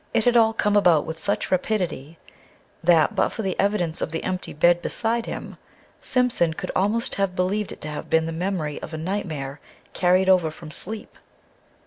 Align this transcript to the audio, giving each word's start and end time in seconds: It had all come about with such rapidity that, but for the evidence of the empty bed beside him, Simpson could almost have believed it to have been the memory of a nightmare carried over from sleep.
It 0.15 0.25
had 0.25 0.35
all 0.35 0.51
come 0.53 0.75
about 0.75 1.05
with 1.05 1.19
such 1.19 1.51
rapidity 1.51 2.17
that, 2.83 3.13
but 3.13 3.29
for 3.29 3.43
the 3.43 3.55
evidence 3.59 4.01
of 4.01 4.09
the 4.09 4.23
empty 4.23 4.51
bed 4.51 4.81
beside 4.81 5.27
him, 5.27 5.57
Simpson 6.01 6.55
could 6.55 6.71
almost 6.75 7.13
have 7.21 7.35
believed 7.35 7.71
it 7.71 7.81
to 7.81 7.87
have 7.89 8.09
been 8.09 8.25
the 8.25 8.31
memory 8.31 8.81
of 8.81 8.95
a 8.95 8.97
nightmare 8.97 9.59
carried 9.93 10.27
over 10.27 10.49
from 10.49 10.71
sleep. 10.71 11.15